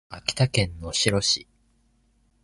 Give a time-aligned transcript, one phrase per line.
[0.09, 1.47] 秋田県能代市